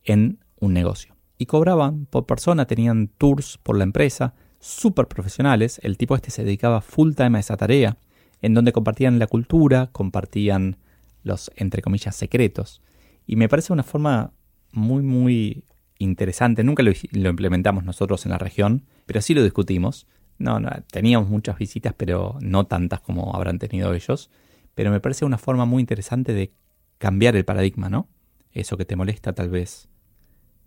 en 0.04 0.40
un 0.60 0.74
negocio 0.74 1.13
y 1.44 1.46
cobraban 1.46 2.06
por 2.06 2.26
persona, 2.26 2.68
tenían 2.68 3.10
tours 3.10 3.58
por 3.62 3.78
la 3.78 3.84
empresa, 3.84 4.34
súper 4.60 5.10
profesionales, 5.10 5.82
el 5.84 5.98
tipo 5.98 6.16
este 6.16 6.32
se 6.32 6.46
dedicaba 6.46 6.80
full 6.80 7.16
time 7.16 7.38
a 7.38 7.42
esa 7.42 7.58
tarea, 7.58 7.98
en 8.42 8.54
donde 8.54 8.72
compartían 8.72 9.20
la 9.20 9.28
cultura, 9.28 9.90
compartían 9.92 10.78
los, 11.22 11.52
entre 11.58 11.82
comillas, 11.82 12.16
secretos. 12.16 12.82
Y 13.28 13.36
me 13.36 13.50
parece 13.50 13.74
una 13.74 13.84
forma 13.84 14.32
muy, 14.72 15.04
muy 15.04 15.66
interesante. 16.00 16.64
Nunca 16.64 16.82
lo, 16.82 16.94
implementamos 17.12 17.84
nosotros 17.84 18.26
en 18.26 18.32
la 18.32 18.38
región, 18.38 18.86
pero 19.06 19.22
sí 19.22 19.34
lo 19.34 19.44
discutimos. 19.44 20.08
No, 20.38 20.62
no, 20.62 20.70
teníamos 20.92 21.28
muchas 21.28 21.58
visitas, 21.58 21.94
pero 21.98 22.38
no 22.40 22.68
tantas 22.68 23.02
como 23.02 23.36
habrán 23.36 23.60
tenido 23.60 23.94
ellos. 23.94 24.30
Pero 24.76 24.92
me 24.92 25.02
parece 25.02 25.26
una 25.26 25.38
forma 25.38 25.66
muy 25.66 25.82
interesante 25.82 26.34
de 26.34 26.54
cambiar 27.00 27.36
el 27.36 27.44
paradigma, 27.44 27.90
¿no? 27.90 28.08
Eso 28.54 28.78
que 28.78 28.86
te 28.86 28.96
molesta 28.96 29.34
tal 29.34 29.50
vez 29.50 29.90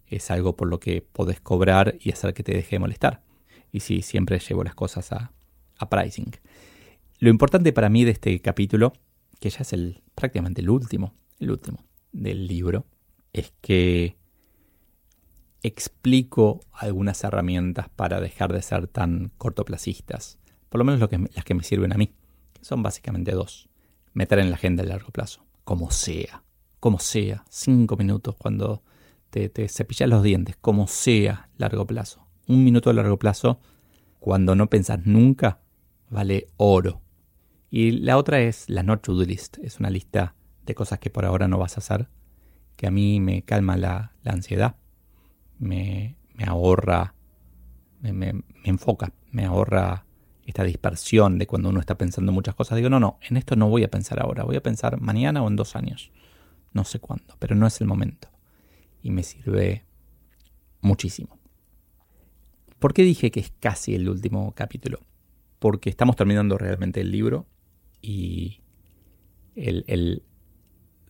es 0.08 0.30
algo 0.30 0.56
por 0.56 0.68
lo 0.68 0.80
que 0.80 1.02
podés 1.02 1.40
cobrar 1.40 1.96
y 2.00 2.12
hacer 2.12 2.34
que 2.34 2.42
te 2.42 2.52
deje 2.52 2.76
de 2.76 2.80
molestar. 2.80 3.22
Y 3.72 3.80
sí, 3.80 4.02
siempre 4.02 4.38
llevo 4.38 4.64
las 4.64 4.74
cosas 4.74 5.12
a, 5.12 5.32
pricing. 5.90 6.32
Lo 7.18 7.30
importante 7.30 7.72
para 7.72 7.88
mí 7.88 8.04
de 8.04 8.12
este 8.12 8.40
capítulo, 8.40 8.92
que 9.40 9.50
ya 9.50 9.60
es 9.60 9.72
el 9.72 10.02
prácticamente 10.14 10.62
el 10.62 10.70
último, 10.70 11.14
el 11.38 11.50
último 11.50 11.84
del 12.12 12.46
libro, 12.46 12.86
es 13.32 13.52
que 13.60 14.16
explico 15.62 16.60
algunas 16.72 17.22
herramientas 17.24 17.88
para 17.90 18.20
dejar 18.20 18.52
de 18.52 18.62
ser 18.62 18.86
tan 18.86 19.32
cortoplacistas. 19.36 20.38
Por 20.68 20.78
lo 20.78 20.84
menos 20.84 21.00
lo 21.00 21.08
que, 21.08 21.18
las 21.18 21.44
que 21.44 21.54
me 21.54 21.62
sirven 21.62 21.92
a 21.92 21.96
mí, 21.96 22.14
son 22.60 22.82
básicamente 22.82 23.32
dos. 23.32 23.68
Meter 24.14 24.38
en 24.38 24.50
la 24.50 24.56
agenda 24.56 24.82
a 24.82 24.86
largo 24.86 25.10
plazo, 25.10 25.44
como 25.64 25.90
sea, 25.90 26.42
como 26.80 26.98
sea, 26.98 27.44
cinco 27.50 27.96
minutos 27.96 28.36
cuando 28.36 28.82
te, 29.52 29.68
cepillas 29.68 30.08
los 30.08 30.22
dientes, 30.22 30.56
como 30.56 30.86
sea 30.86 31.48
largo 31.56 31.86
plazo. 31.86 32.26
Un 32.46 32.64
minuto 32.64 32.90
a 32.90 32.92
largo 32.92 33.18
plazo, 33.18 33.60
cuando 34.18 34.54
no 34.54 34.68
pensás 34.68 35.04
nunca, 35.04 35.60
vale 36.10 36.48
oro. 36.56 37.02
Y 37.70 37.92
la 37.92 38.16
otra 38.16 38.40
es 38.40 38.68
la 38.68 38.82
not 38.82 39.02
to 39.02 39.14
do 39.14 39.24
list. 39.24 39.58
Es 39.58 39.78
una 39.78 39.90
lista 39.90 40.34
de 40.64 40.74
cosas 40.74 40.98
que 40.98 41.10
por 41.10 41.24
ahora 41.24 41.48
no 41.48 41.58
vas 41.58 41.76
a 41.76 41.80
hacer, 41.80 42.08
que 42.76 42.86
a 42.86 42.90
mí 42.90 43.20
me 43.20 43.42
calma 43.42 43.76
la, 43.76 44.12
ansiedad, 44.24 44.76
me, 45.58 46.16
ahorra, 46.46 47.14
me, 48.00 48.12
me, 48.12 48.42
enfoca, 48.64 49.12
me 49.30 49.44
ahorra 49.44 50.06
esta 50.44 50.62
dispersión 50.62 51.38
de 51.38 51.46
cuando 51.46 51.68
uno 51.68 51.80
está 51.80 51.98
pensando 51.98 52.32
muchas 52.32 52.54
cosas. 52.54 52.76
Digo, 52.76 52.90
no, 52.90 53.00
no, 53.00 53.18
en 53.28 53.36
esto 53.36 53.56
no 53.56 53.68
voy 53.68 53.84
a 53.84 53.90
pensar 53.90 54.20
ahora, 54.20 54.44
voy 54.44 54.56
a 54.56 54.62
pensar 54.62 55.00
mañana 55.00 55.42
o 55.42 55.48
en 55.48 55.56
dos 55.56 55.76
años. 55.76 56.10
No 56.72 56.84
sé 56.84 57.00
cuándo, 57.00 57.36
pero 57.38 57.54
no 57.54 57.66
es 57.66 57.80
el 57.80 57.86
momento. 57.86 58.28
Y 59.06 59.12
me 59.12 59.22
sirve 59.22 59.84
muchísimo. 60.80 61.38
¿Por 62.80 62.92
qué 62.92 63.04
dije 63.04 63.30
que 63.30 63.38
es 63.38 63.52
casi 63.60 63.94
el 63.94 64.08
último 64.08 64.52
capítulo? 64.56 64.98
Porque 65.60 65.90
estamos 65.90 66.16
terminando 66.16 66.58
realmente 66.58 67.02
el 67.02 67.12
libro 67.12 67.46
y 68.02 68.62
el, 69.54 70.24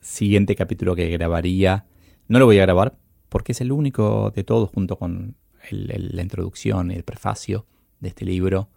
siguiente 0.02 0.54
capítulo 0.56 0.94
que 0.94 1.08
grabaría 1.08 1.86
no 2.28 2.38
lo 2.38 2.44
voy 2.44 2.58
a 2.58 2.62
grabar 2.62 2.98
porque 3.30 3.52
es 3.52 3.62
el 3.62 3.72
único 3.72 4.30
de 4.30 4.44
todos 4.44 4.68
junto 4.68 4.98
con 4.98 5.34
la 5.70 6.22
introducción 6.22 6.90
y 6.90 6.96
el 6.96 7.02
prefacio 7.02 7.64
de 8.00 8.10
este 8.10 8.26
libro 8.26 8.68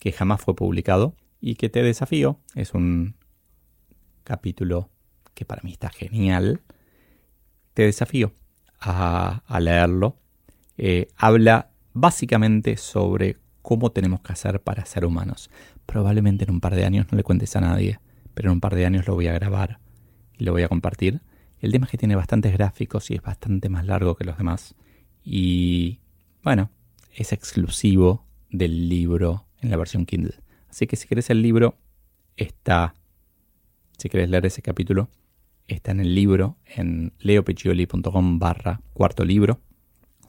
que 0.00 0.10
jamás 0.10 0.40
fue 0.40 0.56
publicado 0.56 1.14
y 1.40 1.54
que 1.54 1.68
te 1.68 1.80
desafío. 1.80 2.40
Es 2.56 2.74
un 2.74 3.14
capítulo 4.24 4.90
que 5.32 5.44
para 5.44 5.62
mí 5.62 5.70
está 5.70 5.90
genial. 5.90 6.60
Te 7.72 7.84
desafío 7.84 8.32
a, 8.84 9.60
leerlo. 9.60 10.16
Eh, 10.76 11.08
habla 11.16 11.70
básicamente 11.92 12.76
sobre 12.76 13.38
cómo 13.62 13.92
tenemos 13.92 14.20
que 14.20 14.32
hacer 14.32 14.60
para 14.60 14.84
ser 14.84 15.04
humanos. 15.04 15.50
Probablemente 15.86 16.44
en 16.44 16.50
un 16.50 16.60
par 16.60 16.74
de 16.74 16.84
años 16.84 17.06
no 17.10 17.16
le 17.16 17.24
cuentes 17.24 17.56
a 17.56 17.60
nadie, 17.60 17.98
pero 18.34 18.50
en 18.50 18.54
un 18.54 18.60
par 18.60 18.74
de 18.74 18.86
años 18.86 19.06
lo 19.06 19.14
voy 19.14 19.28
a 19.28 19.32
grabar 19.32 19.78
y 20.38 20.44
lo 20.44 20.52
voy 20.52 20.62
a 20.62 20.68
compartir. 20.68 21.22
El 21.60 21.72
tema 21.72 21.86
es 21.86 21.90
que 21.90 21.98
tiene 21.98 22.16
bastantes 22.16 22.52
gráficos 22.52 23.10
y 23.10 23.14
es 23.14 23.22
bastante 23.22 23.68
más 23.68 23.86
largo 23.86 24.16
que 24.16 24.24
los 24.24 24.36
demás. 24.36 24.74
Y 25.24 26.00
bueno, 26.42 26.70
es 27.14 27.32
exclusivo 27.32 28.26
del 28.50 28.88
libro 28.88 29.46
en 29.62 29.70
la 29.70 29.76
versión 29.76 30.04
Kindle. 30.04 30.34
Así 30.68 30.86
que 30.86 30.96
si 30.96 31.08
querés 31.08 31.30
el 31.30 31.40
libro, 31.40 31.78
está, 32.36 32.94
si 33.96 34.08
querés 34.08 34.28
leer 34.28 34.44
ese 34.44 34.60
capítulo, 34.60 35.08
está 35.68 35.92
en 35.92 36.00
el 36.00 36.14
libro 36.14 36.58
en 36.64 37.12
leopeccioli.com 37.18 38.38
barra 38.38 38.80
cuarto 38.92 39.24
libro. 39.24 39.60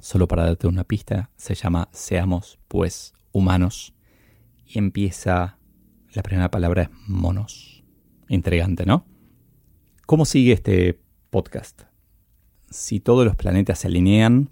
Solo 0.02 0.28
para 0.28 0.46
darte 0.46 0.68
una 0.68 0.84
pista, 0.84 1.32
se 1.36 1.56
llama 1.56 1.90
Seamos 1.92 2.60
pues 2.68 3.14
humanos. 3.32 3.94
Y 4.66 4.80
empieza, 4.80 5.58
la 6.14 6.24
primera 6.24 6.52
palabra 6.52 6.84
es 6.84 6.90
monos. 7.08 7.84
Intrigante, 8.28 8.86
¿no? 8.86 9.06
¿Cómo 10.06 10.26
sigue 10.26 10.54
este 10.54 11.00
podcast? 11.30 11.84
Si 12.70 13.00
todos 13.00 13.26
los 13.26 13.36
planetas 13.36 13.80
se 13.80 13.88
alinean, 13.88 14.50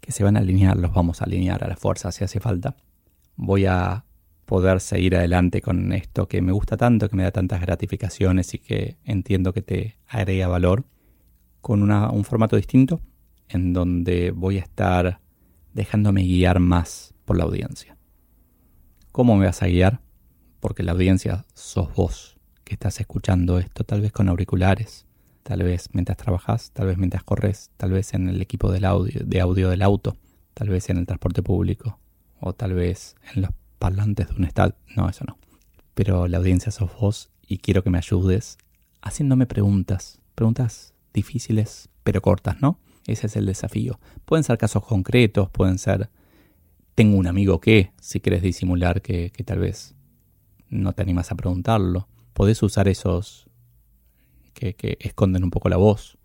que 0.00 0.12
se 0.12 0.24
van 0.24 0.36
a 0.36 0.40
alinear, 0.40 0.76
los 0.76 0.92
vamos 0.92 1.20
a 1.20 1.24
alinear 1.24 1.64
a 1.64 1.68
la 1.68 1.76
fuerza 1.76 2.12
si 2.12 2.24
hace 2.24 2.40
falta 2.40 2.76
voy 3.36 3.66
a 3.66 4.04
poder 4.46 4.80
seguir 4.80 5.16
adelante 5.16 5.60
con 5.60 5.92
esto 5.92 6.28
que 6.28 6.40
me 6.40 6.52
gusta 6.52 6.76
tanto, 6.76 7.08
que 7.08 7.16
me 7.16 7.24
da 7.24 7.32
tantas 7.32 7.60
gratificaciones 7.60 8.54
y 8.54 8.58
que 8.58 8.96
entiendo 9.04 9.52
que 9.52 9.60
te 9.62 9.98
agrega 10.06 10.48
valor, 10.48 10.84
con 11.60 11.90
un 11.90 12.24
formato 12.24 12.56
distinto, 12.56 13.00
en 13.48 13.72
donde 13.72 14.30
voy 14.30 14.58
a 14.58 14.62
estar 14.62 15.20
dejándome 15.74 16.22
guiar 16.22 16.60
más 16.60 17.12
por 17.24 17.36
la 17.36 17.44
audiencia. 17.44 17.96
¿Cómo 19.10 19.36
me 19.36 19.46
vas 19.46 19.62
a 19.62 19.66
guiar? 19.66 20.00
Porque 20.60 20.84
la 20.84 20.92
audiencia 20.92 21.44
sos 21.54 21.92
vos 21.94 22.38
que 22.62 22.74
estás 22.74 23.00
escuchando 23.00 23.58
esto, 23.58 23.84
tal 23.84 24.00
vez 24.00 24.12
con 24.12 24.28
auriculares, 24.28 25.06
tal 25.42 25.62
vez 25.62 25.88
mientras 25.92 26.16
trabajas, 26.16 26.70
tal 26.72 26.86
vez 26.86 26.98
mientras 26.98 27.24
corres, 27.24 27.70
tal 27.76 27.90
vez 27.90 28.14
en 28.14 28.28
el 28.28 28.40
equipo 28.40 28.70
de 28.70 28.86
audio 28.86 29.70
del 29.70 29.82
auto, 29.82 30.16
tal 30.54 30.68
vez 30.68 30.88
en 30.88 30.98
el 30.98 31.06
transporte 31.06 31.42
público, 31.42 31.98
o 32.40 32.52
tal 32.52 32.74
vez 32.74 33.16
en 33.34 33.42
los 33.42 33.50
parlantes 33.78 34.28
de 34.28 34.34
un 34.34 34.44
estado. 34.44 34.74
No, 34.96 35.08
eso 35.08 35.24
no. 35.26 35.38
Pero 35.94 36.28
la 36.28 36.38
audiencia 36.38 36.72
sos 36.72 36.90
vos 36.98 37.30
y 37.46 37.58
quiero 37.58 37.82
que 37.82 37.90
me 37.90 37.98
ayudes 37.98 38.58
haciéndome 39.02 39.46
preguntas. 39.46 40.20
Preguntas 40.34 40.94
difíciles 41.12 41.88
pero 42.02 42.22
cortas, 42.22 42.60
¿no? 42.60 42.78
Ese 43.06 43.26
es 43.26 43.36
el 43.36 43.46
desafío. 43.46 43.98
Pueden 44.24 44.44
ser 44.44 44.58
casos 44.58 44.84
concretos, 44.84 45.50
pueden 45.50 45.78
ser 45.78 46.10
tengo 46.94 47.18
un 47.18 47.26
amigo 47.26 47.60
que, 47.60 47.92
si 48.00 48.20
quieres 48.20 48.42
disimular 48.42 49.02
que, 49.02 49.30
que 49.30 49.44
tal 49.44 49.58
vez 49.58 49.94
no 50.68 50.92
te 50.92 51.02
animas 51.02 51.30
a 51.30 51.34
preguntarlo. 51.34 52.08
Podés 52.32 52.62
usar 52.62 52.88
esos 52.88 53.48
que, 54.54 54.74
que 54.74 54.96
esconden 55.00 55.44
un 55.44 55.50
poco 55.50 55.68
la 55.68 55.76
voz. 55.76 56.18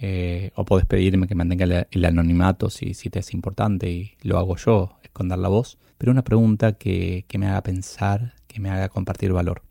Eh, 0.00 0.50
o 0.56 0.64
podés 0.64 0.86
pedirme 0.86 1.26
que 1.26 1.34
mantenga 1.34 1.86
el, 1.90 2.04
anonimato 2.04 2.68
si, 2.68 2.94
si, 2.94 3.10
te 3.10 3.20
es 3.20 3.32
importante 3.32 3.90
y 3.90 4.12
lo 4.22 4.38
hago 4.38 4.56
yo, 4.56 4.98
esconder 5.02 5.38
la 5.38 5.48
voz. 5.48 5.78
Pero 6.04 6.12
una 6.12 6.22
pregunta 6.22 6.74
que, 6.74 7.24
me 7.38 7.46
haga 7.46 7.62
pensar, 7.62 8.34
que 8.46 8.60
me 8.60 8.68
haga 8.68 8.90
compartir 8.90 9.32
valor. 9.32 9.62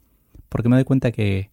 Porque 0.49 0.67
me 0.67 0.77
doy 0.77 0.83
cuenta 0.83 1.11
que 1.11 1.51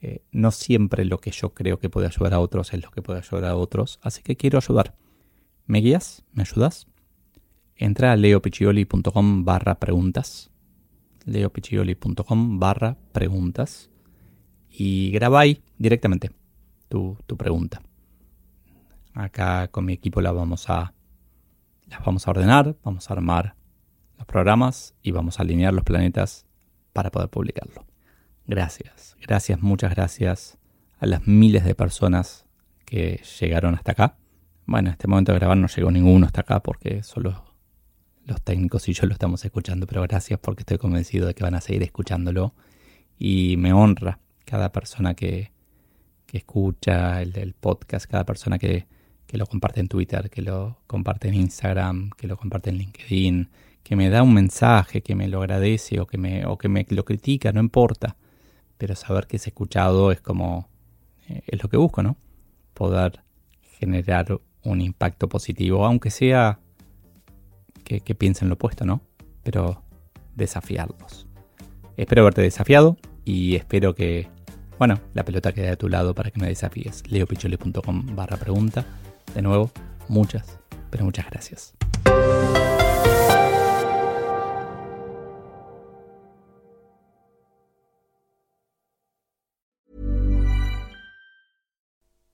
eh, 0.00 0.22
no 0.30 0.52
siempre 0.52 1.04
lo 1.04 1.18
que 1.18 1.32
yo 1.32 1.52
creo 1.52 1.80
que 1.80 1.90
puede 1.90 2.06
ayudar 2.06 2.34
a 2.34 2.38
otros 2.38 2.72
es 2.72 2.80
lo 2.80 2.92
que 2.92 3.02
puede 3.02 3.18
ayudar 3.18 3.46
a 3.46 3.56
otros. 3.56 3.98
Así 4.04 4.22
que 4.22 4.36
quiero 4.36 4.58
ayudar. 4.58 4.94
¿Me 5.66 5.80
guías? 5.80 6.22
¿Me 6.32 6.44
ayudas? 6.44 6.86
Entra 7.74 8.12
a 8.12 8.16
leopiccioli.com 8.16 9.44
barra 9.44 9.80
preguntas. 9.80 10.52
leopiccioli.com 11.24 12.60
barra 12.60 12.98
preguntas. 13.10 13.90
Y 14.68 15.10
graba 15.10 15.40
ahí 15.40 15.60
directamente 15.76 16.30
tu 16.88 17.16
pregunta. 17.36 17.82
Acá 19.12 19.66
con 19.72 19.86
mi 19.86 19.94
equipo 19.94 20.20
la 20.20 20.30
vamos 20.30 20.70
a, 20.70 20.94
las 21.88 22.04
vamos 22.04 22.28
a 22.28 22.30
ordenar, 22.30 22.76
vamos 22.84 23.10
a 23.10 23.14
armar 23.14 23.59
los 24.20 24.26
programas 24.26 24.94
y 25.02 25.12
vamos 25.12 25.38
a 25.38 25.42
alinear 25.42 25.72
los 25.72 25.82
planetas 25.82 26.44
para 26.92 27.10
poder 27.10 27.30
publicarlo. 27.30 27.86
Gracias, 28.46 29.16
gracias, 29.22 29.62
muchas 29.62 29.94
gracias 29.94 30.58
a 30.98 31.06
las 31.06 31.26
miles 31.26 31.64
de 31.64 31.74
personas 31.74 32.44
que 32.84 33.22
llegaron 33.40 33.74
hasta 33.74 33.92
acá. 33.92 34.18
Bueno, 34.66 34.88
en 34.88 34.92
este 34.92 35.08
momento 35.08 35.32
de 35.32 35.38
grabar 35.38 35.56
no 35.56 35.68
llegó 35.68 35.90
ninguno 35.90 36.26
hasta 36.26 36.42
acá 36.42 36.60
porque 36.60 37.02
solo 37.02 37.44
los 38.26 38.42
técnicos 38.42 38.86
y 38.90 38.92
yo 38.92 39.06
lo 39.06 39.14
estamos 39.14 39.42
escuchando, 39.42 39.86
pero 39.86 40.02
gracias 40.02 40.38
porque 40.38 40.62
estoy 40.62 40.76
convencido 40.76 41.26
de 41.26 41.34
que 41.34 41.42
van 41.42 41.54
a 41.54 41.62
seguir 41.62 41.82
escuchándolo 41.82 42.54
y 43.18 43.56
me 43.56 43.72
honra 43.72 44.18
cada 44.44 44.70
persona 44.70 45.14
que, 45.14 45.50
que 46.26 46.36
escucha 46.36 47.22
el, 47.22 47.54
podcast, 47.58 48.04
cada 48.04 48.24
persona 48.26 48.58
que, 48.58 48.86
que 49.26 49.38
lo 49.38 49.46
comparte 49.46 49.80
en 49.80 49.88
Twitter, 49.88 50.28
que 50.28 50.42
lo 50.42 50.82
comparte 50.86 51.28
en 51.28 51.34
Instagram, 51.34 52.10
que 52.10 52.26
lo 52.26 52.36
comparte 52.36 52.68
en 52.68 52.76
LinkedIn, 52.76 53.48
que 53.82 53.96
me 53.96 54.10
da 54.10 54.22
un 54.22 54.34
mensaje, 54.34 55.02
que 55.02 55.14
me 55.14 55.28
lo 55.28 55.40
agradece 55.40 56.00
o 56.00 56.06
que 56.06 56.18
me, 56.18 56.46
o 56.46 56.58
que 56.58 56.68
me 56.68 56.86
lo 56.90 57.04
critica, 57.04 57.52
no 57.52 57.60
importa. 57.60 58.16
Pero 58.78 58.94
saber 58.94 59.26
que 59.26 59.36
es 59.36 59.46
escuchado 59.46 60.12
es 60.12 60.20
como, 60.20 60.68
eh, 61.28 61.42
es 61.46 61.62
lo 61.62 61.68
que 61.68 61.76
busco, 61.76 62.02
¿no? 62.02 62.16
Poder 62.74 63.20
generar 63.78 64.40
un 64.62 64.80
impacto 64.80 65.28
positivo, 65.28 65.84
aunque 65.84 66.10
sea 66.10 66.60
que, 67.84 68.00
que 68.00 68.14
piensen 68.14 68.48
lo 68.48 68.54
opuesto, 68.54 68.84
¿no? 68.84 69.00
Pero 69.42 69.82
desafiarlos. 70.34 71.26
Espero 71.96 72.22
haberte 72.22 72.42
desafiado 72.42 72.96
y 73.24 73.56
espero 73.56 73.94
que, 73.94 74.28
bueno, 74.78 75.00
la 75.14 75.24
pelota 75.24 75.52
quede 75.52 75.70
a 75.70 75.76
tu 75.76 75.88
lado 75.88 76.14
para 76.14 76.30
que 76.30 76.40
me 76.40 76.48
desafíes. 76.48 77.02
leopichole.com 77.10 78.16
barra 78.16 78.36
pregunta 78.36 78.86
de 79.34 79.42
nuevo, 79.42 79.70
muchas, 80.08 80.58
pero 80.90 81.04
muchas 81.04 81.26
gracias. 81.30 81.74